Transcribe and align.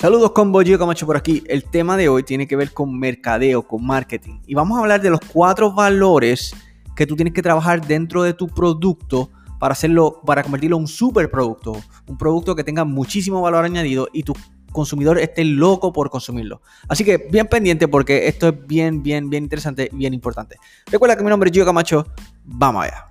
Saludos 0.00 0.30
con 0.30 0.52
Bollo 0.52 0.78
Camacho 0.78 1.06
por 1.06 1.16
aquí. 1.16 1.42
El 1.48 1.64
tema 1.64 1.96
de 1.96 2.08
hoy 2.08 2.22
tiene 2.22 2.46
que 2.46 2.54
ver 2.54 2.72
con 2.72 2.96
mercadeo, 2.96 3.66
con 3.66 3.84
marketing. 3.84 4.38
Y 4.46 4.54
vamos 4.54 4.78
a 4.78 4.82
hablar 4.82 5.02
de 5.02 5.10
los 5.10 5.18
cuatro 5.18 5.72
valores 5.72 6.54
que 6.94 7.04
tú 7.04 7.16
tienes 7.16 7.34
que 7.34 7.42
trabajar 7.42 7.84
dentro 7.84 8.22
de 8.22 8.32
tu 8.32 8.46
producto 8.46 9.30
para 9.58 9.72
hacerlo, 9.72 10.20
para 10.24 10.44
convertirlo 10.44 10.76
en 10.76 10.82
un 10.82 10.88
superproducto. 10.88 11.72
Un 12.06 12.16
producto 12.16 12.54
que 12.54 12.62
tenga 12.62 12.84
muchísimo 12.84 13.40
valor 13.40 13.64
añadido 13.64 14.06
y 14.12 14.22
tu 14.22 14.34
consumidor 14.70 15.18
esté 15.18 15.44
loco 15.44 15.92
por 15.92 16.10
consumirlo. 16.10 16.62
Así 16.86 17.02
que 17.04 17.16
bien 17.32 17.48
pendiente 17.48 17.88
porque 17.88 18.28
esto 18.28 18.46
es 18.50 18.66
bien, 18.68 19.02
bien, 19.02 19.28
bien 19.28 19.42
interesante, 19.42 19.90
bien 19.92 20.14
importante. 20.14 20.58
Recuerda 20.92 21.16
que 21.16 21.24
mi 21.24 21.28
nombre 21.28 21.50
es 21.50 21.54
Gio 21.54 21.64
Camacho. 21.64 22.06
Vamos 22.44 22.84
allá. 22.84 23.08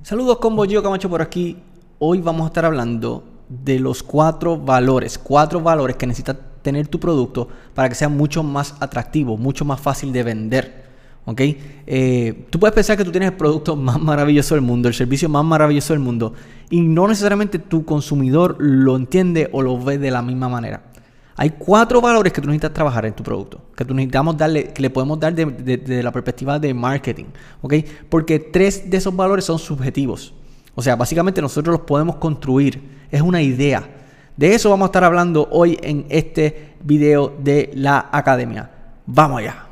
Saludos 0.00 0.38
con 0.38 0.56
Bollo 0.56 0.82
Camacho 0.82 1.10
por 1.10 1.20
aquí 1.20 1.64
hoy 2.02 2.22
vamos 2.22 2.44
a 2.44 2.46
estar 2.46 2.64
hablando 2.64 3.22
de 3.48 3.78
los 3.78 4.02
cuatro 4.02 4.56
valores, 4.56 5.18
cuatro 5.18 5.60
valores 5.60 5.96
que 5.96 6.06
necesita 6.06 6.34
tener 6.34 6.88
tu 6.88 6.98
producto 6.98 7.46
para 7.74 7.88
que 7.90 7.94
sea 7.94 8.08
mucho 8.08 8.42
más 8.42 8.74
atractivo, 8.80 9.36
mucho 9.36 9.64
más 9.64 9.80
fácil 9.80 10.12
de 10.12 10.22
vender. 10.22 10.90
¿Ok? 11.26 11.40
Eh, 11.86 12.46
tú 12.48 12.58
puedes 12.58 12.74
pensar 12.74 12.96
que 12.96 13.04
tú 13.04 13.10
tienes 13.10 13.30
el 13.30 13.36
producto 13.36 13.76
más 13.76 14.00
maravilloso 14.00 14.54
del 14.54 14.62
mundo, 14.62 14.88
el 14.88 14.94
servicio 14.94 15.28
más 15.28 15.44
maravilloso 15.44 15.92
del 15.92 16.00
mundo, 16.00 16.32
y 16.70 16.80
no 16.80 17.06
necesariamente 17.06 17.58
tu 17.58 17.84
consumidor 17.84 18.56
lo 18.58 18.96
entiende 18.96 19.50
o 19.52 19.60
lo 19.60 19.78
ve 19.78 19.98
de 19.98 20.10
la 20.10 20.22
misma 20.22 20.48
manera. 20.48 20.84
Hay 21.36 21.50
cuatro 21.50 22.00
valores 22.00 22.32
que 22.32 22.40
tú 22.40 22.48
necesitas 22.48 22.72
trabajar 22.72 23.04
en 23.04 23.14
tu 23.14 23.22
producto, 23.22 23.60
que 23.76 23.84
tú 23.84 23.94
necesitamos 23.94 24.38
darle, 24.38 24.72
que 24.72 24.80
le 24.80 24.88
podemos 24.88 25.20
dar 25.20 25.34
desde 25.34 26.02
la 26.02 26.12
perspectiva 26.12 26.58
de 26.58 26.72
marketing, 26.72 27.26
¿ok? 27.60 27.74
Porque 28.08 28.38
tres 28.38 28.90
de 28.90 28.96
esos 28.96 29.14
valores 29.14 29.44
son 29.44 29.58
subjetivos. 29.58 30.34
O 30.74 30.82
sea, 30.82 30.96
básicamente 30.96 31.42
nosotros 31.42 31.72
los 31.72 31.86
podemos 31.86 32.16
construir. 32.16 32.80
Es 33.10 33.20
una 33.20 33.42
idea. 33.42 33.88
De 34.36 34.54
eso 34.54 34.70
vamos 34.70 34.86
a 34.86 34.90
estar 34.90 35.04
hablando 35.04 35.48
hoy 35.50 35.78
en 35.82 36.06
este 36.08 36.74
video 36.82 37.34
de 37.38 37.70
la 37.74 38.08
academia. 38.12 38.70
Vamos 39.06 39.40
allá. 39.40 39.69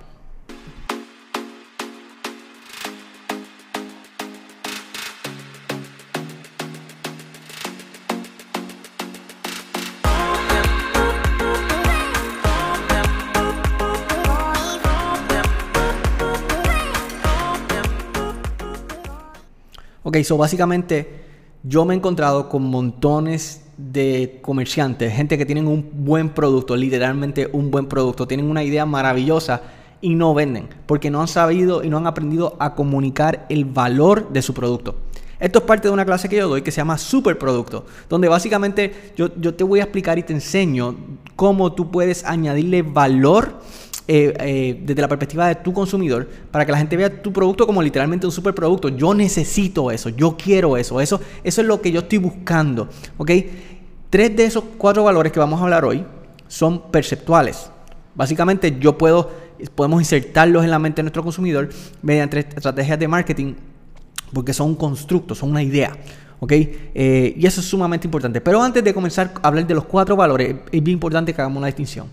So 20.24 20.36
básicamente 20.36 21.08
yo 21.62 21.84
me 21.84 21.94
he 21.94 21.97
encontrado 21.97 22.48
con 22.48 22.64
montones 22.64 23.64
de 23.77 24.41
comerciantes, 24.42 25.12
gente 25.12 25.38
que 25.38 25.47
tienen 25.47 25.66
un 25.66 25.88
buen 26.05 26.30
producto, 26.30 26.77
literalmente 26.77 27.48
un 27.52 27.70
buen 27.70 27.86
producto, 27.86 28.27
tienen 28.27 28.50
una 28.50 28.64
idea 28.64 28.86
maravillosa 28.86 29.62
y 30.00 30.14
no 30.14 30.34
venden, 30.34 30.69
porque 30.86 31.10
no 31.10 31.20
han 31.20 31.28
sabido 31.28 31.83
y 31.83 31.88
no 31.88 31.97
han 31.97 32.06
aprendido 32.06 32.56
a 32.58 32.75
comunicar 32.75 33.47
el 33.48 33.64
valor 33.64 34.30
de 34.33 34.42
su 34.42 34.55
producto. 34.55 34.97
Esto 35.41 35.60
es 35.60 35.64
parte 35.64 35.86
de 35.86 35.94
una 35.94 36.05
clase 36.05 36.28
que 36.28 36.36
yo 36.36 36.48
doy 36.48 36.62
que 36.62 36.72
se 36.72 36.78
llama 36.78 36.98
Superproducto, 36.98 37.86
donde 38.08 38.28
básicamente 38.28 39.12
yo, 39.16 39.34
yo 39.36 39.55
te 39.55 39.62
voy 39.62 39.78
a 39.78 39.84
explicar 39.84 40.19
y 40.19 40.25
te 40.25 40.32
enseño 40.32 40.97
cómo 41.36 41.72
tú 41.72 41.92
puedes 41.92 42.25
añadirle 42.25 42.82
valor 42.82 43.60
eh, 44.10 44.32
eh, 44.40 44.80
desde 44.86 45.02
la 45.02 45.08
perspectiva 45.08 45.48
de 45.48 45.56
tu 45.56 45.70
consumidor 45.74 46.26
para 46.50 46.64
que 46.64 46.72
la 46.72 46.78
gente 46.78 46.96
vea 46.96 47.22
tu 47.22 47.30
producto 47.30 47.66
como 47.66 47.82
literalmente 47.82 48.24
un 48.24 48.32
superproducto. 48.32 48.88
Yo 48.88 49.12
necesito 49.12 49.90
eso, 49.90 50.08
yo 50.08 50.34
quiero 50.34 50.78
eso, 50.78 50.98
eso, 50.98 51.20
es 51.44 51.58
lo 51.58 51.82
que 51.82 51.92
yo 51.92 52.00
estoy 52.00 52.16
buscando. 52.16 52.88
¿ok? 53.18 53.30
Tres 54.08 54.34
de 54.34 54.47
esos 54.47 54.64
cuatro 54.78 55.04
valores 55.04 55.30
que 55.30 55.38
vamos 55.38 55.60
a 55.60 55.64
hablar 55.64 55.84
hoy 55.84 56.06
son 56.47 56.91
perceptuales. 56.91 57.70
Básicamente 58.14 58.78
yo 58.80 58.97
puedo, 58.97 59.30
podemos 59.74 60.00
insertarlos 60.00 60.64
en 60.64 60.70
la 60.70 60.78
mente 60.78 61.00
de 61.00 61.02
nuestro 61.02 61.22
consumidor 61.22 61.68
mediante 62.00 62.38
estrategias 62.38 62.98
de 62.98 63.08
marketing 63.08 63.54
porque 64.32 64.54
son 64.54 64.68
un 64.68 64.76
constructo, 64.76 65.34
son 65.34 65.50
una 65.50 65.62
idea. 65.62 65.92
¿ok? 66.41 66.52
Eh, 66.52 67.34
y 67.36 67.47
eso 67.47 67.60
es 67.60 67.66
sumamente 67.66 68.06
importante. 68.06 68.41
Pero 68.41 68.62
antes 68.62 68.82
de 68.82 68.94
comenzar 68.94 69.34
a 69.42 69.48
hablar 69.48 69.66
de 69.66 69.74
los 69.74 69.84
cuatro 69.84 70.16
valores, 70.16 70.56
es 70.72 70.82
bien 70.82 70.94
importante 70.94 71.34
que 71.34 71.42
hagamos 71.42 71.58
una 71.58 71.66
distinción 71.66 72.06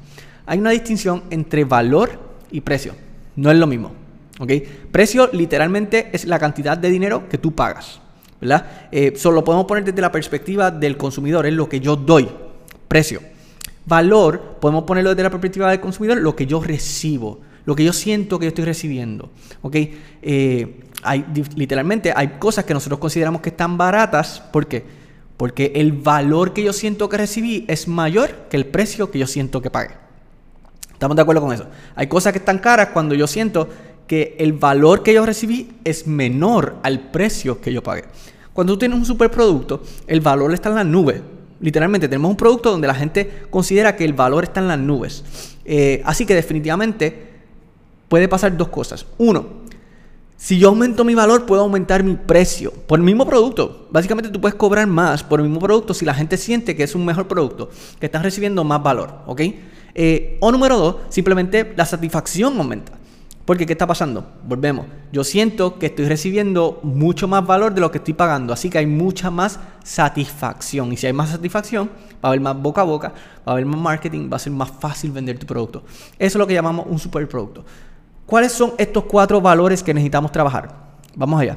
hay 0.46 0.60
una 0.60 0.72
distinción 0.72 1.24
entre 1.30 1.64
valor 1.64 2.20
y 2.52 2.62
precio. 2.62 2.94
No 3.36 3.52
es 3.52 3.58
lo 3.58 3.68
mismo. 3.68 3.92
¿ok? 4.40 4.52
Precio 4.92 5.30
literalmente 5.34 6.10
es 6.14 6.26
la 6.26 6.40
cantidad 6.40 6.78
de 6.78 6.90
dinero 6.90 7.28
que 7.30 7.38
tú 7.38 7.54
pagas. 7.54 8.02
¿verdad? 8.40 8.88
Eh, 8.92 9.14
solo 9.16 9.44
podemos 9.44 9.66
poner 9.66 9.84
desde 9.84 10.02
la 10.02 10.12
perspectiva 10.12 10.72
del 10.72 10.98
consumidor, 10.98 11.46
es 11.46 11.54
lo 11.54 11.70
que 11.70 11.80
yo 11.80 11.96
doy. 11.96 12.30
Precio. 12.88 13.22
Valor, 13.86 14.58
podemos 14.60 14.84
ponerlo 14.84 15.12
desde 15.12 15.24
la 15.24 15.30
perspectiva 15.30 15.70
del 15.70 15.80
consumidor, 15.80 16.18
lo 16.18 16.36
que 16.36 16.46
yo 16.46 16.62
recibo, 16.62 17.42
lo 17.66 17.76
que 17.76 17.84
yo 17.84 17.94
siento 17.94 18.40
que 18.40 18.46
yo 18.46 18.50
estoy 18.50 18.66
recibiendo. 18.66 19.30
¿ok? 19.62 19.76
Eh, 20.22 20.80
hay, 21.04 21.26
literalmente 21.56 22.12
hay 22.16 22.30
cosas 22.40 22.66
que 22.66 22.74
nosotros 22.74 23.00
consideramos 23.00 23.42
que 23.42 23.50
están 23.50 23.78
baratas. 23.78 24.42
¿Por 24.52 24.68
qué? 24.68 24.84
Porque 25.38 25.74
el 25.76 25.92
valor 25.92 26.54
que 26.54 26.64
yo 26.64 26.74
siento 26.74 27.10
que 27.10 27.18
recibí 27.18 27.66
es 27.68 27.88
mayor 27.88 28.48
que 28.50 28.58
el 28.58 28.66
precio 28.66 29.12
que 29.12 29.20
yo 29.20 29.28
siento 29.28 29.62
que 29.62 29.70
pagué. 29.70 30.05
¿Estamos 30.96 31.18
de 31.18 31.22
acuerdo 31.22 31.42
con 31.42 31.52
eso? 31.52 31.66
Hay 31.94 32.08
cosas 32.08 32.32
que 32.32 32.40
están 32.40 32.60
caras 32.60 32.90
cuando 32.94 33.16
yo 33.16 33.28
siento 33.28 33.68
que 34.08 34.38
el 34.40 34.54
valor 34.54 35.04
que 35.04 35.14
yo 35.14 35.26
recibí 35.26 35.74
es 35.84 36.08
menor 36.08 36.78
al 36.84 37.12
precio 37.12 37.60
que 37.60 37.74
yo 37.74 37.84
pagué. 37.84 38.06
Cuando 38.54 38.74
tú 38.74 38.80
tienes 38.80 38.98
un 38.98 39.06
superproducto, 39.06 39.84
el 40.08 40.22
valor 40.22 40.54
está 40.54 40.70
en 40.70 40.76
las 40.76 40.86
nubes. 40.86 41.22
Literalmente 41.60 42.08
tenemos 42.08 42.32
un 42.32 42.38
producto 42.38 42.72
donde 42.72 42.88
la 42.88 42.94
gente 42.94 43.44
considera 43.50 43.98
que 43.98 44.06
el 44.06 44.14
valor 44.14 44.46
está 44.46 44.62
en 44.62 44.70
las 44.70 44.80
nubes. 44.80 45.26
Eh, 45.66 46.02
así 46.06 46.26
que 46.26 46.34
definitivamente 46.34 47.28
puede 48.08 48.30
pasar 48.30 48.56
dos 48.56 48.70
cosas. 48.70 49.06
Uno, 49.18 49.66
si 50.38 50.60
yo 50.60 50.70
aumento 50.70 51.04
mi 51.04 51.16
valor, 51.16 51.46
puedo 51.46 51.64
aumentar 51.64 52.04
mi 52.04 52.16
precio 52.16 52.72
por 52.72 53.00
el 53.00 53.06
mismo 53.06 53.26
producto. 53.26 53.88
Básicamente 53.92 54.30
tú 54.30 54.40
puedes 54.40 54.56
cobrar 54.56 54.88
más 54.88 55.24
por 55.24 55.42
el 55.42 55.48
mismo 55.48 55.60
producto 55.60 55.94
si 55.94 56.06
la 56.06 56.14
gente 56.14 56.38
siente 56.38 56.76
que 56.76 56.84
es 56.84 56.96
un 56.96 57.04
mejor 57.04 57.28
producto, 57.28 57.70
que 58.00 58.06
estás 58.06 58.22
recibiendo 58.22 58.64
más 58.64 58.82
valor, 58.82 59.20
¿ok? 59.26 59.42
Eh, 59.96 60.38
o 60.42 60.52
número 60.52 60.78
dos, 60.78 60.96
simplemente 61.10 61.74
la 61.76 61.86
satisfacción 61.86 62.58
aumenta. 62.58 62.92
Porque 63.46 63.68
¿qué 63.68 63.74
está 63.74 63.86
pasando? 63.86 64.28
Volvemos. 64.44 64.88
Yo 65.12 65.24
siento 65.24 65.78
que 65.78 65.86
estoy 65.86 66.06
recibiendo 66.06 66.80
mucho 66.82 67.28
más 67.28 67.46
valor 67.46 67.74
de 67.74 67.80
lo 67.80 67.92
que 67.92 68.00
estoy 68.00 68.16
pagando. 68.16 68.52
Así 68.52 68.72
que 68.72 68.80
hay 68.80 68.88
mucha 68.88 69.30
más 69.30 69.60
satisfacción. 69.84 70.92
Y 70.92 70.98
si 70.98 71.06
hay 71.06 71.14
más 71.14 71.30
satisfacción, 71.30 71.92
va 72.16 72.20
a 72.24 72.28
haber 72.30 72.42
más 72.42 72.60
boca 72.60 72.82
a 72.82 72.84
boca, 72.84 73.10
va 73.10 73.44
a 73.46 73.52
haber 73.52 73.68
más 73.68 73.80
marketing, 73.80 74.30
va 74.32 74.38
a 74.38 74.40
ser 74.40 74.52
más 74.52 74.72
fácil 74.72 75.12
vender 75.12 75.38
tu 75.38 75.46
producto. 75.46 75.84
Eso 76.18 76.18
es 76.20 76.36
lo 76.36 76.48
que 76.48 76.56
llamamos 76.56 76.88
un 76.90 76.98
superproducto. 76.98 77.64
¿Cuáles 78.26 78.52
son 78.52 78.74
estos 78.80 79.04
cuatro 79.04 79.40
valores 79.40 79.84
que 79.84 79.94
necesitamos 79.94 80.32
trabajar? 80.32 80.76
Vamos 81.16 81.40
allá. 81.40 81.56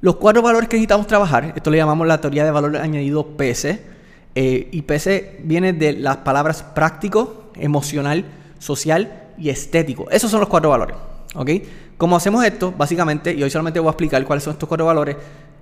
Los 0.00 0.16
cuatro 0.16 0.42
valores 0.42 0.68
que 0.68 0.76
necesitamos 0.76 1.08
trabajar, 1.08 1.52
esto 1.56 1.70
le 1.70 1.78
llamamos 1.78 2.06
la 2.06 2.20
teoría 2.20 2.44
de 2.44 2.52
valor 2.52 2.76
añadido 2.76 3.36
PC 3.36 3.91
eh, 4.34 4.68
y 4.72 4.82
PC 4.82 5.40
viene 5.44 5.72
de 5.72 5.92
las 5.92 6.18
palabras 6.18 6.62
práctico, 6.62 7.50
emocional, 7.54 8.24
social 8.58 9.30
y 9.36 9.50
estético. 9.50 10.08
Esos 10.10 10.30
son 10.30 10.40
los 10.40 10.48
cuatro 10.48 10.70
valores. 10.70 10.96
¿Ok? 11.34 11.50
Como 11.98 12.16
hacemos 12.16 12.44
esto, 12.44 12.72
básicamente, 12.76 13.32
y 13.32 13.42
hoy 13.42 13.50
solamente 13.50 13.80
voy 13.80 13.88
a 13.88 13.92
explicar 13.92 14.24
cuáles 14.24 14.44
son 14.44 14.52
estos 14.52 14.68
cuatro 14.68 14.86
valores, 14.86 15.16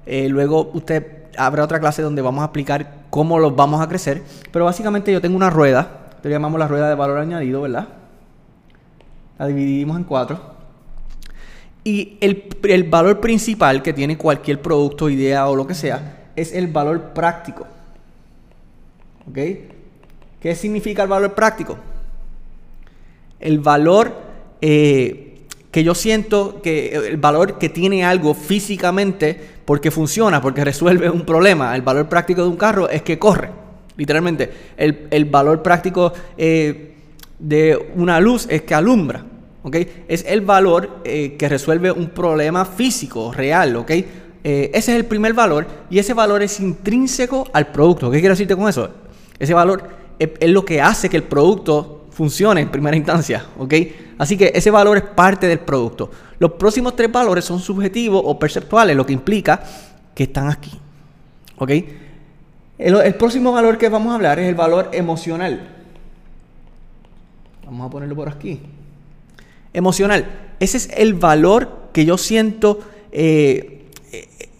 eh, 0.07 0.29
luego 0.29 0.71
usted 0.73 1.25
habrá 1.37 1.65
otra 1.65 1.79
clase 1.81 2.03
donde 2.03 2.23
vamos 2.23 2.43
a 2.43 2.47
explicar 2.47 3.05
cómo 3.11 3.39
los 3.39 3.55
vamos 3.55 3.81
a 3.81 3.89
crecer, 3.89 4.23
pero 4.51 4.65
básicamente 4.65 5.13
yo 5.13 5.21
tengo 5.21 5.37
una 5.37 5.51
rueda, 5.51 6.09
le 6.23 6.31
llamamos 6.31 6.59
la 6.59 6.67
rueda 6.67 6.89
de 6.89 6.95
valor 6.95 7.19
añadido, 7.19 7.63
¿verdad? 7.63 7.89
La 9.39 9.47
dividimos 9.47 9.97
en 9.97 10.05
cuatro. 10.05 10.41
Y 11.85 12.19
el 12.21 12.85
valor 12.85 13.21
principal 13.21 13.83
que 13.83 13.93
tiene 13.93 14.19
cualquier 14.19 14.61
producto, 14.61 15.09
idea 15.09 15.49
o 15.49 15.57
lo 15.57 15.67
que 15.67 15.75
sea, 15.75 16.31
es 16.37 16.53
el 16.55 16.69
valor 16.69 17.13
práctico. 17.13 17.67
¿Ok? 19.31 19.39
¿Qué 20.41 20.55
significa 20.55 21.03
el 21.03 21.09
valor 21.09 21.35
práctico? 21.35 21.79
El 23.39 23.61
valor 23.61 24.13
eh, 24.61 25.39
que 25.71 25.85
yo 25.85 25.95
siento, 25.95 26.61
que 26.63 26.95
el 26.95 27.17
valor 27.17 27.59
que 27.59 27.69
tiene 27.69 28.05
algo 28.05 28.35
físicamente 28.35 29.39
porque 29.65 29.91
funciona, 29.91 30.43
porque 30.43 30.65
resuelve 30.65 31.09
un 31.11 31.25
problema. 31.25 31.77
El 31.77 31.83
valor 31.83 32.09
práctico 32.09 32.43
de 32.43 32.49
un 32.49 32.57
carro 32.57 32.89
es 32.89 33.03
que 33.03 33.19
corre, 33.19 33.51
literalmente. 33.97 34.51
El, 34.77 35.25
valor 35.27 35.63
práctico 35.63 36.13
eh, 36.37 36.95
de 37.39 37.93
una 37.95 38.19
luz 38.19 38.47
es 38.51 38.63
que 38.63 38.75
alumbra. 38.75 39.25
¿ok? 39.63 39.77
Es 40.09 40.25
el 40.27 40.41
valor 40.41 41.03
eh, 41.05 41.37
que 41.39 41.49
resuelve 41.49 41.93
un 41.93 42.11
problema 42.11 42.65
físico, 42.65 43.33
real. 43.33 43.77
¿ok? 43.77 43.91
ese 44.43 44.79
es 44.79 44.89
el 44.89 45.05
primer 45.05 45.35
valor 45.35 45.67
y 45.91 45.99
ese 45.99 46.15
valor 46.15 46.43
es 46.43 46.59
intrínseco 46.61 47.47
al 47.53 47.67
producto. 47.67 48.11
¿Qué 48.11 48.21
quiero 48.21 48.33
decirte 48.33 48.57
con 48.57 48.71
eso? 48.71 48.91
Ese 49.41 49.55
valor 49.55 49.83
es, 50.19 50.51
lo 50.51 50.65
que 50.65 50.81
hace 50.83 51.09
que 51.09 51.17
el 51.17 51.23
producto 51.23 52.05
funcione 52.11 52.61
en 52.61 52.69
primera 52.69 52.97
instancia, 52.97 53.47
¿ok? 53.59 53.75
Así 54.19 54.37
que 54.37 54.53
ese 54.55 54.71
valor 54.71 54.99
es 54.99 55.03
parte 55.03 55.47
del 55.47 55.61
producto. 55.61 56.11
Los 56.39 56.53
próximos 56.53 56.95
tres 56.95 57.11
valores 57.11 57.47
son 57.47 57.59
subjetivos 57.59 58.23
o 58.25 58.39
perceptuales, 58.39 58.95
lo 58.95 59.07
que 59.07 59.15
implica 59.15 59.63
que 60.15 60.25
están 60.25 60.49
aquí, 60.49 60.79
¿Ok? 61.57 61.71
El, 62.79 63.15
próximo 63.15 63.53
valor 63.53 63.77
que 63.77 63.89
vamos 63.89 64.13
a 64.13 64.15
hablar 64.15 64.39
es 64.39 64.49
el 64.49 64.55
valor 64.55 64.91
emocional. 64.93 65.69
Vamos 67.65 67.87
a 67.87 67.91
ponerlo 67.91 68.17
por 68.17 68.29
aquí. 68.29 68.61
Emocional. 69.73 70.27
Ese 70.59 70.79
es 70.79 70.91
el 70.97 71.15
valor 71.15 71.91
que 71.93 72.07
yo 72.07 72.17
siento, 72.17 72.81
eh, 73.13 73.87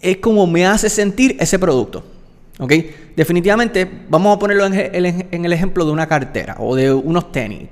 es 0.01 0.17
como 0.17 0.45
me 0.45 0.67
hace 0.67 0.89
sentir 0.89 1.35
ese 1.39 1.57
producto. 1.57 2.03
¿Ok? 2.61 2.73
Definitivamente, 3.15 3.89
vamos 4.07 4.35
a 4.35 4.39
ponerlo 4.39 4.67
en 4.67 4.75
el, 4.75 5.51
ejemplo 5.51 5.83
de 5.83 5.91
una 5.91 6.05
cartera 6.05 6.55
o 6.59 6.75
de 6.75 6.93
unos 6.93 7.31
tenis 7.31 7.67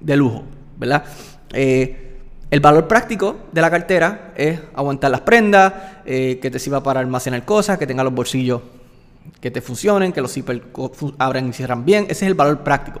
de 0.00 0.16
lujo, 0.16 0.44
¿verdad? 0.78 1.04
Eh, 1.52 2.16
el 2.50 2.60
valor 2.60 2.88
práctico 2.88 3.36
de 3.52 3.60
la 3.60 3.70
cartera 3.70 4.32
es 4.34 4.58
aguantar 4.74 5.10
las 5.10 5.20
prendas, 5.20 5.74
eh, 6.06 6.38
que 6.40 6.50
te 6.50 6.58
sirva 6.58 6.82
para 6.82 7.00
almacenar 7.00 7.44
cosas, 7.44 7.76
que 7.76 7.86
tenga 7.86 8.02
los 8.02 8.14
bolsillos 8.14 8.62
que 9.42 9.50
te 9.50 9.60
funcionen, 9.60 10.10
que 10.10 10.22
los 10.22 10.32
zippers 10.32 10.62
abran 11.18 11.50
y 11.50 11.52
cierran 11.52 11.84
bien. 11.84 12.04
Ese 12.04 12.24
es 12.24 12.30
el 12.30 12.34
valor 12.34 12.60
práctico. 12.60 13.00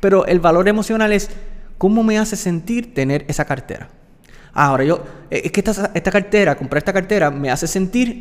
Pero 0.00 0.26
el 0.26 0.38
valor 0.38 0.68
emocional 0.68 1.14
es 1.14 1.30
cómo 1.78 2.02
me 2.02 2.18
hace 2.18 2.36
sentir 2.36 2.92
tener 2.92 3.24
esa 3.26 3.46
cartera. 3.46 3.88
Ahora, 4.52 4.84
yo, 4.84 5.02
eh, 5.30 5.40
es 5.46 5.50
que 5.50 5.60
esta, 5.60 5.90
esta, 5.94 6.10
cartera, 6.10 6.56
comprar 6.56 6.78
esta 6.78 6.92
cartera 6.92 7.30
me 7.30 7.50
hace 7.50 7.66
sentir 7.66 8.20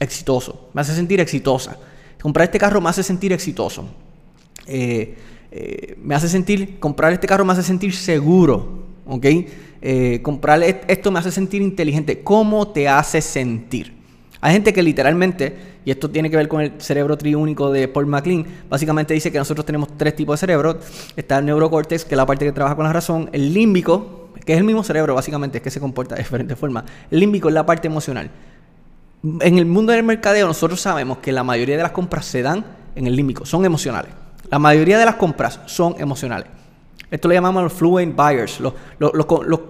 exitoso, 0.00 0.70
me 0.72 0.80
hace 0.80 0.94
sentir 0.94 1.20
exitosa. 1.20 1.76
Comprar 2.20 2.44
este 2.44 2.58
carro 2.58 2.80
me 2.80 2.90
hace 2.90 3.02
sentir 3.02 3.32
exitoso. 3.32 3.88
me 4.66 6.14
hace 6.14 6.28
sentir, 6.28 6.78
comprar 6.78 7.12
este 7.12 7.26
carro 7.26 7.44
me 7.44 7.52
hace 7.52 7.62
sentir 7.62 7.94
seguro, 7.94 8.84
¿ok? 9.06 9.26
eh, 9.88 10.20
comprar 10.22 10.62
esto 10.62 11.10
me 11.10 11.18
hace 11.18 11.30
sentir 11.30 11.62
inteligente. 11.62 12.20
¿Cómo 12.22 12.68
te 12.68 12.88
hace 12.88 13.20
sentir? 13.20 13.94
Hay 14.40 14.52
gente 14.52 14.72
que 14.72 14.82
literalmente, 14.82 15.56
y 15.84 15.90
esto 15.90 16.10
tiene 16.10 16.30
que 16.30 16.36
ver 16.36 16.48
con 16.48 16.60
el 16.60 16.72
cerebro 16.78 17.16
triúnico 17.16 17.70
de 17.70 17.88
Paul 17.88 18.06
MacLean, 18.06 18.44
básicamente 18.68 19.14
dice 19.14 19.32
que 19.32 19.38
nosotros 19.38 19.64
tenemos 19.64 19.96
tres 19.96 20.14
tipos 20.14 20.34
de 20.34 20.40
cerebro. 20.40 20.80
Está 21.16 21.38
el 21.38 21.46
neurocórtex, 21.46 22.04
que 22.04 22.14
es 22.14 22.16
la 22.16 22.26
parte 22.26 22.44
que 22.44 22.52
trabaja 22.52 22.76
con 22.76 22.84
la 22.84 22.92
razón, 22.92 23.30
el 23.32 23.54
límbico, 23.54 24.30
que 24.44 24.52
es 24.52 24.58
el 24.58 24.64
mismo 24.64 24.84
cerebro 24.84 25.14
básicamente, 25.14 25.58
es 25.58 25.62
que 25.62 25.70
se 25.70 25.80
comporta 25.80 26.14
de 26.14 26.22
diferentes 26.22 26.58
formas. 26.58 26.84
El 27.10 27.20
límbico 27.20 27.48
es 27.48 27.54
la 27.54 27.64
parte 27.64 27.86
emocional. 27.86 28.30
En 29.22 29.58
el 29.58 29.66
mundo 29.66 29.92
del 29.92 30.02
mercadeo 30.02 30.46
nosotros 30.46 30.80
sabemos 30.80 31.18
que 31.18 31.32
la 31.32 31.42
mayoría 31.42 31.76
de 31.76 31.82
las 31.82 31.92
compras 31.92 32.26
se 32.26 32.42
dan 32.42 32.64
en 32.94 33.06
el 33.06 33.16
límbico, 33.16 33.44
son 33.44 33.64
emocionales. 33.64 34.12
La 34.50 34.58
mayoría 34.58 34.98
de 34.98 35.04
las 35.04 35.16
compras 35.16 35.60
son 35.66 35.96
emocionales. 35.98 36.48
Esto 37.10 37.28
lo 37.28 37.34
llamamos 37.34 37.62
los 37.62 37.72
fluent 37.72 38.16
buyers, 38.16 38.60
los, 38.60 38.74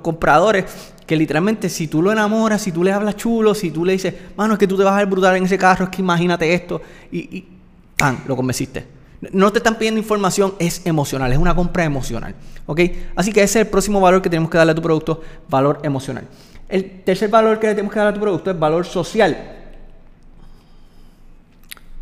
compradores 0.02 0.64
que 1.06 1.16
literalmente 1.16 1.68
si 1.68 1.86
tú 1.86 2.02
lo 2.02 2.10
enamoras, 2.10 2.62
si 2.62 2.72
tú 2.72 2.82
le 2.82 2.92
hablas 2.92 3.16
chulo, 3.16 3.54
si 3.54 3.70
tú 3.70 3.84
le 3.84 3.92
dices, 3.92 4.14
mano, 4.36 4.54
es 4.54 4.58
que 4.58 4.66
tú 4.66 4.76
te 4.76 4.82
vas 4.82 4.94
a 4.94 4.98
ver 4.98 5.06
brutal 5.06 5.36
en 5.36 5.44
ese 5.44 5.58
carro, 5.58 5.84
es 5.84 5.90
que 5.90 6.02
imagínate 6.02 6.52
esto, 6.52 6.80
y, 7.12 7.18
y 7.36 7.48
¡pam! 7.96 8.18
lo 8.26 8.36
convenciste. 8.36 8.86
No 9.32 9.52
te 9.52 9.58
están 9.58 9.76
pidiendo 9.76 10.00
información, 10.00 10.54
es 10.58 10.84
emocional, 10.84 11.32
es 11.32 11.38
una 11.38 11.54
compra 11.54 11.84
emocional. 11.84 12.34
¿Ok? 12.66 12.80
Así 13.14 13.32
que 13.32 13.42
ese 13.42 13.60
es 13.60 13.66
el 13.66 13.70
próximo 13.70 14.00
valor 14.00 14.20
que 14.20 14.28
tenemos 14.28 14.50
que 14.50 14.58
darle 14.58 14.72
a 14.72 14.74
tu 14.74 14.82
producto, 14.82 15.22
valor 15.48 15.80
emocional. 15.82 16.26
El 16.68 17.02
tercer 17.02 17.28
valor 17.28 17.60
que 17.60 17.68
le 17.68 17.74
tenemos 17.74 17.92
que 17.92 17.98
dar 17.98 18.08
a 18.08 18.14
tu 18.14 18.20
producto 18.20 18.50
es 18.50 18.58
valor 18.58 18.84
social. 18.84 19.36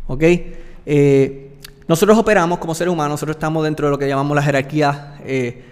¿Ok? 0.07 0.23
Eh, 0.85 1.51
nosotros 1.87 2.17
operamos 2.17 2.57
como 2.59 2.73
seres 2.73 2.91
humanos, 2.91 3.13
nosotros 3.13 3.35
estamos 3.35 3.63
dentro 3.63 3.87
de 3.87 3.91
lo 3.91 3.97
que 3.97 4.07
llamamos 4.07 4.35
la 4.35 4.41
jerarquía 4.41 5.17
eh, 5.23 5.63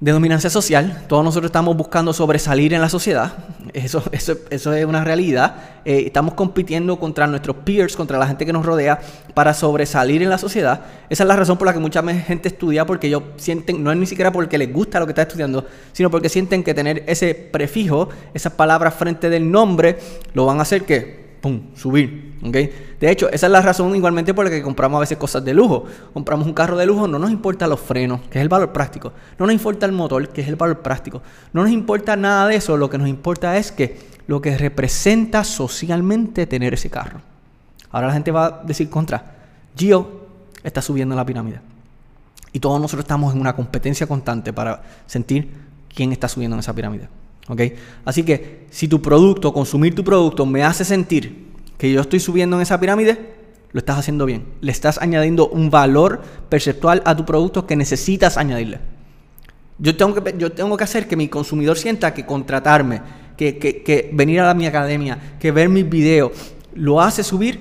de 0.00 0.12
dominancia 0.12 0.48
social. 0.48 1.04
Todos 1.08 1.22
nosotros 1.22 1.50
estamos 1.50 1.76
buscando 1.76 2.12
sobresalir 2.14 2.72
en 2.72 2.80
la 2.80 2.88
sociedad. 2.88 3.34
Eso, 3.74 4.02
eso, 4.12 4.34
eso 4.48 4.72
es 4.72 4.84
una 4.86 5.04
realidad. 5.04 5.54
Eh, 5.84 6.04
estamos 6.06 6.34
compitiendo 6.34 6.98
contra 6.98 7.26
nuestros 7.26 7.56
peers, 7.56 7.96
contra 7.96 8.18
la 8.18 8.26
gente 8.26 8.46
que 8.46 8.52
nos 8.52 8.64
rodea, 8.64 8.98
para 9.34 9.52
sobresalir 9.52 10.22
en 10.22 10.30
la 10.30 10.38
sociedad. 10.38 10.80
Esa 11.10 11.24
es 11.24 11.28
la 11.28 11.36
razón 11.36 11.58
por 11.58 11.66
la 11.66 11.74
que 11.74 11.78
mucha 11.78 12.02
gente 12.02 12.48
estudia, 12.48 12.86
porque 12.86 13.08
ellos 13.08 13.22
sienten, 13.36 13.84
no 13.84 13.92
es 13.92 13.98
ni 13.98 14.06
siquiera 14.06 14.32
porque 14.32 14.56
les 14.56 14.72
gusta 14.72 14.98
lo 14.98 15.06
que 15.06 15.12
está 15.12 15.22
estudiando, 15.22 15.66
sino 15.92 16.10
porque 16.10 16.30
sienten 16.30 16.64
que 16.64 16.72
tener 16.72 17.04
ese 17.06 17.34
prefijo, 17.34 18.08
esas 18.32 18.54
palabras 18.54 18.94
frente 18.94 19.28
del 19.28 19.50
nombre, 19.50 19.98
lo 20.32 20.46
van 20.46 20.58
a 20.58 20.62
hacer 20.62 20.84
que 20.84 21.29
¡pum!, 21.40 21.74
subir. 21.74 22.38
De 22.42 23.10
hecho, 23.10 23.28
esa 23.30 23.46
es 23.46 23.52
la 23.52 23.60
razón 23.60 23.94
igualmente 23.94 24.32
por 24.32 24.44
la 24.44 24.50
que 24.50 24.62
compramos 24.62 24.98
a 24.98 25.00
veces 25.00 25.18
cosas 25.18 25.44
de 25.44 25.52
lujo. 25.52 25.84
Compramos 26.12 26.46
un 26.46 26.54
carro 26.54 26.76
de 26.76 26.86
lujo, 26.86 27.06
no 27.06 27.18
nos 27.18 27.30
importa 27.30 27.66
los 27.66 27.80
frenos, 27.80 28.20
que 28.30 28.38
es 28.38 28.42
el 28.42 28.48
valor 28.48 28.72
práctico. 28.72 29.12
No 29.38 29.46
nos 29.46 29.54
importa 29.54 29.86
el 29.86 29.92
motor, 29.92 30.28
que 30.28 30.40
es 30.40 30.48
el 30.48 30.56
valor 30.56 30.80
práctico. 30.80 31.22
No 31.52 31.62
nos 31.62 31.70
importa 31.70 32.16
nada 32.16 32.48
de 32.48 32.56
eso. 32.56 32.76
Lo 32.76 32.88
que 32.88 32.98
nos 32.98 33.08
importa 33.08 33.56
es 33.56 33.72
que 33.72 33.98
lo 34.26 34.40
que 34.40 34.56
representa 34.56 35.44
socialmente 35.44 36.46
tener 36.46 36.74
ese 36.74 36.88
carro. 36.88 37.20
Ahora 37.90 38.06
la 38.08 38.12
gente 38.12 38.30
va 38.30 38.46
a 38.46 38.62
decir 38.64 38.88
contra. 38.88 39.34
Gio 39.76 40.26
está 40.62 40.80
subiendo 40.80 41.14
la 41.14 41.26
pirámide. 41.26 41.60
Y 42.52 42.60
todos 42.60 42.80
nosotros 42.80 43.04
estamos 43.04 43.34
en 43.34 43.40
una 43.40 43.54
competencia 43.54 44.06
constante 44.06 44.52
para 44.52 44.82
sentir 45.06 45.50
quién 45.94 46.12
está 46.12 46.28
subiendo 46.28 46.56
en 46.56 46.60
esa 46.60 46.74
pirámide. 46.74 47.08
Así 48.04 48.22
que 48.22 48.66
si 48.70 48.88
tu 48.88 49.02
producto, 49.02 49.52
consumir 49.52 49.94
tu 49.94 50.04
producto 50.04 50.46
me 50.46 50.62
hace 50.62 50.84
sentir 50.84 51.50
que 51.78 51.90
yo 51.90 52.00
estoy 52.00 52.20
subiendo 52.20 52.56
en 52.56 52.62
esa 52.62 52.78
pirámide, 52.78 53.18
lo 53.72 53.78
estás 53.78 53.98
haciendo 53.98 54.26
bien. 54.26 54.44
Le 54.60 54.72
estás 54.72 54.98
añadiendo 54.98 55.48
un 55.48 55.70
valor 55.70 56.22
perceptual 56.48 57.02
a 57.04 57.16
tu 57.16 57.24
producto 57.24 57.66
que 57.66 57.76
necesitas 57.76 58.36
añadirle. 58.36 58.80
Yo 59.78 59.96
tengo 59.96 60.14
que, 60.14 60.34
yo 60.36 60.52
tengo 60.52 60.76
que 60.76 60.84
hacer 60.84 61.08
que 61.08 61.16
mi 61.16 61.28
consumidor 61.28 61.78
sienta 61.78 62.12
que 62.12 62.26
contratarme, 62.26 63.00
que, 63.36 64.10
venir 64.12 64.40
a 64.40 64.52
mi 64.52 64.66
academia, 64.66 65.36
que 65.40 65.52
ver 65.52 65.68
mis 65.68 65.88
videos, 65.88 66.32
lo 66.74 67.00
hace 67.00 67.24
subir 67.24 67.60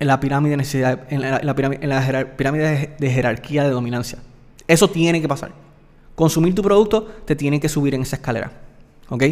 en 0.00 0.06
la 0.06 0.18
pirámide, 0.18 0.56
necesidad, 0.56 1.00
en 1.10 1.20
la, 1.20 1.54
pirámide, 1.54 1.80
en 1.82 1.90
la 1.90 2.36
pirámide 2.36 2.94
de 2.98 3.10
jerarquía 3.10 3.64
de 3.64 3.70
dominancia. 3.70 4.20
Eso 4.66 4.88
tiene 4.88 5.20
que 5.20 5.28
pasar. 5.28 5.52
Consumir 6.14 6.54
tu 6.54 6.62
producto 6.62 7.04
te 7.24 7.36
tiene 7.36 7.60
que 7.60 7.68
subir 7.68 7.94
en 7.94 8.02
esa 8.02 8.16
escalera. 8.16 8.67
¿Ok? 9.08 9.24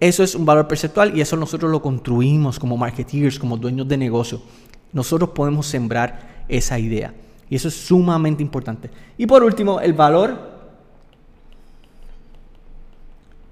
Eso 0.00 0.22
es 0.22 0.34
un 0.34 0.46
valor 0.46 0.66
perceptual 0.66 1.16
y 1.16 1.20
eso 1.20 1.36
nosotros 1.36 1.70
lo 1.70 1.82
construimos 1.82 2.58
como 2.58 2.76
marketeers, 2.76 3.38
como 3.38 3.56
dueños 3.56 3.86
de 3.86 3.98
negocio. 3.98 4.40
Nosotros 4.92 5.30
podemos 5.30 5.66
sembrar 5.66 6.44
esa 6.48 6.78
idea. 6.78 7.12
Y 7.50 7.56
eso 7.56 7.68
es 7.68 7.74
sumamente 7.74 8.42
importante. 8.42 8.90
Y 9.18 9.26
por 9.26 9.42
último, 9.42 9.80
el 9.80 9.92
valor 9.92 10.38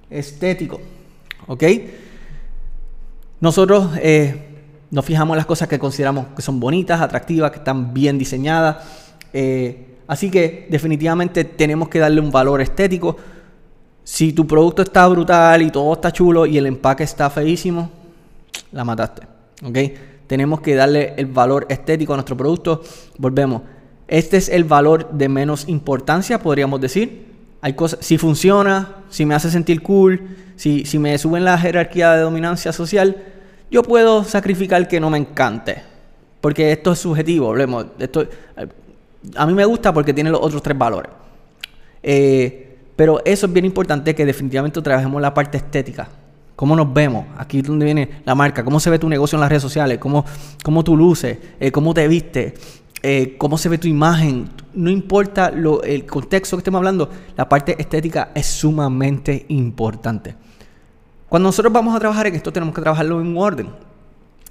estético. 0.08 0.80
¿Ok? 1.46 1.64
Nosotros 3.40 3.90
eh, 4.00 4.48
nos 4.90 5.04
fijamos 5.04 5.34
en 5.34 5.38
las 5.38 5.46
cosas 5.46 5.68
que 5.68 5.78
consideramos 5.78 6.28
que 6.34 6.42
son 6.42 6.58
bonitas, 6.60 7.00
atractivas, 7.00 7.50
que 7.50 7.58
están 7.58 7.92
bien 7.92 8.18
diseñadas. 8.18 8.84
Eh, 9.32 9.98
así 10.06 10.30
que 10.30 10.66
definitivamente 10.70 11.44
tenemos 11.44 11.88
que 11.88 11.98
darle 11.98 12.20
un 12.20 12.30
valor 12.30 12.60
estético. 12.60 13.16
Si 14.10 14.32
tu 14.32 14.46
producto 14.46 14.80
está 14.80 15.06
brutal 15.06 15.60
y 15.60 15.70
todo 15.70 15.92
está 15.92 16.10
chulo 16.10 16.46
y 16.46 16.56
el 16.56 16.64
empaque 16.64 17.04
está 17.04 17.28
feísimo, 17.28 17.90
la 18.72 18.82
mataste. 18.82 19.28
¿Ok? 19.62 19.78
Tenemos 20.26 20.62
que 20.62 20.74
darle 20.74 21.12
el 21.18 21.26
valor 21.26 21.66
estético 21.68 22.14
a 22.14 22.16
nuestro 22.16 22.34
producto. 22.34 22.82
Volvemos. 23.18 23.60
Este 24.06 24.38
es 24.38 24.48
el 24.48 24.64
valor 24.64 25.10
de 25.10 25.28
menos 25.28 25.68
importancia, 25.68 26.38
podríamos 26.40 26.80
decir. 26.80 27.26
Hay 27.60 27.74
cosas, 27.74 27.98
si 28.00 28.16
funciona, 28.16 29.04
si 29.10 29.26
me 29.26 29.34
hace 29.34 29.50
sentir 29.50 29.82
cool, 29.82 30.26
si, 30.56 30.86
si 30.86 30.98
me 30.98 31.18
sube 31.18 31.36
en 31.36 31.44
la 31.44 31.58
jerarquía 31.58 32.12
de 32.12 32.22
dominancia 32.22 32.72
social, 32.72 33.14
yo 33.70 33.82
puedo 33.82 34.24
sacrificar 34.24 34.88
que 34.88 35.00
no 35.00 35.10
me 35.10 35.18
encante. 35.18 35.82
Porque 36.40 36.72
esto 36.72 36.92
es 36.92 36.98
subjetivo. 36.98 37.54
Esto, 37.98 38.26
a 39.36 39.46
mí 39.46 39.52
me 39.52 39.66
gusta 39.66 39.92
porque 39.92 40.14
tiene 40.14 40.30
los 40.30 40.40
otros 40.40 40.62
tres 40.62 40.78
valores. 40.78 41.12
Eh, 42.02 42.67
pero 42.98 43.22
eso 43.24 43.46
es 43.46 43.52
bien 43.52 43.64
importante 43.64 44.12
que 44.12 44.26
definitivamente 44.26 44.82
trabajemos 44.82 45.22
la 45.22 45.32
parte 45.32 45.56
estética. 45.56 46.08
¿Cómo 46.56 46.74
nos 46.74 46.92
vemos? 46.92 47.26
Aquí 47.36 47.58
es 47.60 47.64
donde 47.64 47.84
viene 47.84 48.22
la 48.24 48.34
marca. 48.34 48.64
¿Cómo 48.64 48.80
se 48.80 48.90
ve 48.90 48.98
tu 48.98 49.08
negocio 49.08 49.36
en 49.36 49.40
las 49.40 49.48
redes 49.48 49.62
sociales? 49.62 49.98
¿Cómo, 49.98 50.24
cómo 50.64 50.82
tú 50.82 50.96
luces? 50.96 51.38
Eh, 51.60 51.70
¿Cómo 51.70 51.94
te 51.94 52.08
viste? 52.08 52.54
Eh, 53.00 53.36
¿Cómo 53.38 53.56
se 53.56 53.68
ve 53.68 53.78
tu 53.78 53.86
imagen? 53.86 54.48
No 54.74 54.90
importa 54.90 55.52
el 55.84 56.06
contexto 56.06 56.56
que 56.56 56.62
estemos 56.62 56.78
hablando, 56.78 57.08
la 57.36 57.48
parte 57.48 57.80
estética 57.80 58.32
es 58.34 58.46
sumamente 58.46 59.46
importante. 59.46 60.34
Cuando 61.28 61.50
nosotros 61.50 61.72
vamos 61.72 61.94
a 61.94 62.00
trabajar 62.00 62.26
en 62.26 62.34
esto, 62.34 62.52
tenemos 62.52 62.74
que 62.74 62.80
trabajarlo 62.80 63.20
en 63.20 63.28
un 63.28 63.38
orden. 63.38 63.68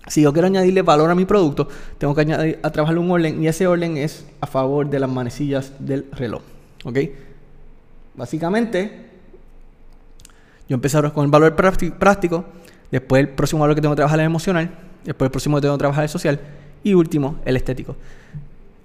Si 0.08 0.22
yo 0.22 0.32
quiero 0.32 0.48
añadirle 0.48 0.84
valor 0.84 1.12
a 1.12 1.16
mi 1.16 1.26
producto, 1.26 1.68
tengo 1.98 2.16
que 2.16 2.22
añadir, 2.22 2.60
a 2.64 2.70
trabajarlo 2.70 3.02
en 3.02 3.08
un 3.08 3.12
orden 3.12 3.44
y 3.44 3.50
ese 3.50 3.68
orden 3.68 3.98
es 3.98 4.26
a 4.40 4.48
favor 4.48 4.90
de 4.90 5.00
las 5.00 5.10
manecillas 5.10 5.74
del 5.80 6.06
reloj. 6.14 6.44
¿Ok? 6.86 7.00
Básicamente, 8.18 9.06
yo 10.68 10.74
empecé 10.76 11.00
con 11.12 11.24
el 11.24 11.32
valor 11.32 11.56
práctico, 11.56 12.46
después 12.92 13.22
el 13.22 13.30
próximo 13.30 13.62
valor 13.62 13.76
que 13.76 13.82
tengo 13.82 13.94
que 13.94 13.98
trabajar 13.98 14.20
es 14.20 14.24
el 14.24 14.26
emocional, 14.26 14.72
después 15.06 15.28
el 15.28 15.32
próximo 15.32 15.58
que 15.58 15.62
tengo 15.62 15.76
que 15.76 15.80
trabajar 15.80 16.04
es 16.04 16.10
el 16.10 16.14
social 16.14 16.40
y 16.84 16.96
último, 16.96 17.38
el 17.46 17.56
estético. 17.56 17.96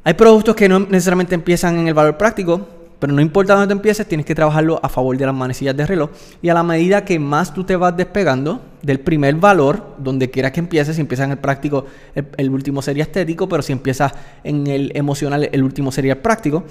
Hay 0.05 0.15
productos 0.15 0.55
que 0.55 0.69
no 0.69 0.81
necesariamente 0.81 1.35
empiezan 1.35 1.79
en 1.79 1.89
el 1.89 1.95
valor 1.95 2.17
práctico, 2.17 2.69
Pero 3.03 3.15
no 3.15 3.21
importa 3.21 3.57
dónde 3.57 3.73
empieces, 3.73 4.07
tienes 4.07 4.25
que 4.25 4.33
trabajarlo 4.33 4.79
a 4.81 4.89
favor 4.89 5.19
de 5.19 5.27
las 5.27 5.35
manecillas 5.35 5.77
de 5.77 5.85
reloj. 5.85 6.11
Y 6.41 6.51
a 6.51 6.55
la 6.55 6.63
medida 6.63 7.05
que 7.05 7.19
más 7.19 7.53
tú 7.53 7.65
te 7.65 7.75
vas 7.75 7.97
despegando 7.97 8.63
del 8.81 9.01
primer 9.01 9.35
valor, 9.35 9.97
donde 9.99 10.31
quiera 10.31 10.53
que 10.53 10.61
empieces, 10.61 10.95
si 10.95 11.01
empiezas 11.01 11.25
en 11.25 11.33
el 11.33 11.39
práctico, 11.39 11.87
el, 12.15 12.51
último 12.51 12.81
sería 12.81 13.03
estético, 13.03 13.49
pero 13.49 13.61
si 13.61 13.73
empiezas 13.73 14.13
en 14.45 14.69
el 14.69 14.93
emocional, 14.95 15.49
el 15.51 15.65
último 15.65 15.91
sería 15.91 16.13
el 16.13 16.21
práctico. 16.21 16.63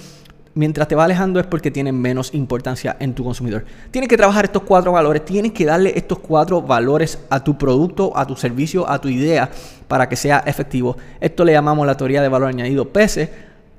Mientras 0.53 0.88
te 0.88 0.96
va 0.96 1.05
alejando 1.05 1.39
es 1.39 1.46
porque 1.46 1.72
tienen 1.72 2.00
menos 2.00 2.34
importancia 2.34 2.98
en 3.00 3.13
tu 3.13 3.24
consumidor. 3.24 3.63
Tienes 3.89 4.10
que 4.10 4.17
trabajar 4.17 4.46
estos 4.46 4.63
cuatro 4.63 4.91
valores, 4.91 5.24
tienes 5.24 5.53
que 5.53 5.65
darle 5.65 5.93
estos 5.96 6.20
cuatro 6.20 6.62
valores 6.62 7.20
a 7.29 7.43
tu 7.43 7.58
producto, 7.58 8.12
a 8.17 8.25
tu 8.25 8.36
servicio, 8.36 8.89
a 8.89 9.00
tu 9.00 9.08
idea 9.08 9.50
para 9.88 10.10
que 10.10 10.15
sea 10.15 10.43
efectivo. 10.46 10.98
Esto 11.20 11.46
le 11.46 11.53
llamamos 11.53 11.88
la 11.88 11.96
teoría 11.96 12.22
de 12.22 12.27
valor 12.27 12.50
añadido 12.50 12.89
PS 12.89 13.29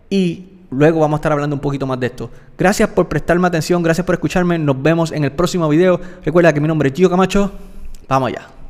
y 0.08 0.46
Luego 0.72 1.00
vamos 1.00 1.18
a 1.18 1.20
estar 1.20 1.32
hablando 1.32 1.54
un 1.54 1.60
poquito 1.60 1.86
más 1.86 2.00
de 2.00 2.06
esto. 2.06 2.30
Gracias 2.56 2.88
por 2.88 3.06
prestarme 3.06 3.46
atención, 3.46 3.82
gracias 3.82 4.06
por 4.06 4.14
escucharme. 4.14 4.58
Nos 4.58 4.82
vemos 4.82 5.12
en 5.12 5.24
el 5.24 5.32
próximo 5.32 5.68
video. 5.68 6.00
Recuerda 6.24 6.52
que 6.52 6.60
mi 6.60 6.68
nombre 6.68 6.88
es 6.88 6.94
Gio 6.94 7.10
Camacho. 7.10 7.52
Vamos 8.08 8.28
allá. 8.28 8.61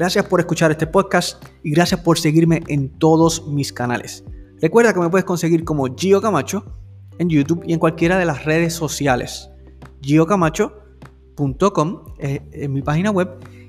Gracias 0.00 0.24
por 0.24 0.40
escuchar 0.40 0.70
este 0.70 0.86
podcast 0.86 1.44
y 1.62 1.72
gracias 1.72 2.00
por 2.00 2.18
seguirme 2.18 2.62
en 2.68 2.88
todos 2.88 3.46
mis 3.46 3.70
canales. 3.70 4.24
Recuerda 4.58 4.94
que 4.94 5.00
me 5.00 5.10
puedes 5.10 5.26
conseguir 5.26 5.62
como 5.62 5.94
Gio 5.94 6.22
Camacho 6.22 6.64
en 7.18 7.28
YouTube 7.28 7.62
y 7.66 7.74
en 7.74 7.78
cualquiera 7.78 8.16
de 8.16 8.24
las 8.24 8.46
redes 8.46 8.72
sociales. 8.72 9.50
giocamacho.com 10.00 12.04
es, 12.18 12.40
es 12.50 12.70
mi 12.70 12.80
página 12.80 13.10
web. 13.10 13.28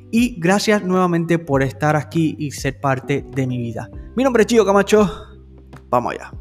Y 0.10 0.40
gracias 0.40 0.86
nuevamente 0.86 1.38
por 1.38 1.64
estar 1.64 1.98
aquí 1.98 2.38
y 2.40 2.52
ser 2.52 2.80
parte 2.80 3.26
de 3.30 3.46
mi 3.46 3.58
vida. 3.58 3.90
Mi 4.16 4.24
nombre 4.24 4.44
es 4.44 4.48
Gio 4.48 4.66
Camacho. 4.66 5.12
Vamos 5.90 6.14
allá. 6.14 6.32